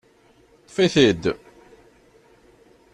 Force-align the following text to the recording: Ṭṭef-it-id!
Ṭṭef-it-id! 0.67 1.23